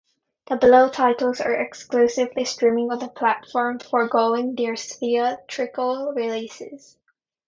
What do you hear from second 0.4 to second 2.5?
The below titles are exclusively